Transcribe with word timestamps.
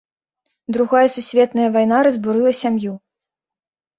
Другая 0.77 1.09
сусветная 1.15 1.67
вайна 1.75 1.99
разбурыла 2.07 2.51
сям'ю. 2.61 2.93